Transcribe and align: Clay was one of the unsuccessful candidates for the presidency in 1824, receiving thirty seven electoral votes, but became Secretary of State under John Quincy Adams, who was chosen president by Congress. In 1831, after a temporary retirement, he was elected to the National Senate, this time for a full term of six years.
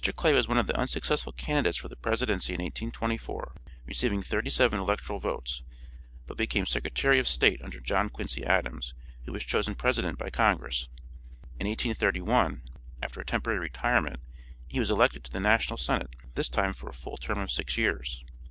Clay 0.15 0.33
was 0.33 0.47
one 0.47 0.57
of 0.57 0.65
the 0.65 0.75
unsuccessful 0.75 1.31
candidates 1.31 1.77
for 1.77 1.87
the 1.87 1.95
presidency 1.95 2.53
in 2.55 2.57
1824, 2.57 3.53
receiving 3.85 4.23
thirty 4.23 4.49
seven 4.49 4.79
electoral 4.79 5.19
votes, 5.19 5.61
but 6.25 6.37
became 6.37 6.65
Secretary 6.65 7.19
of 7.19 7.27
State 7.27 7.61
under 7.61 7.79
John 7.79 8.09
Quincy 8.09 8.43
Adams, 8.43 8.95
who 9.25 9.31
was 9.31 9.43
chosen 9.43 9.75
president 9.75 10.17
by 10.17 10.31
Congress. 10.31 10.87
In 11.59 11.67
1831, 11.67 12.63
after 13.03 13.19
a 13.21 13.25
temporary 13.25 13.59
retirement, 13.59 14.21
he 14.67 14.79
was 14.79 14.89
elected 14.89 15.23
to 15.25 15.31
the 15.31 15.39
National 15.39 15.77
Senate, 15.77 16.09
this 16.33 16.49
time 16.49 16.73
for 16.73 16.89
a 16.89 16.93
full 16.95 17.17
term 17.17 17.37
of 17.37 17.51
six 17.51 17.77
years. 17.77 18.23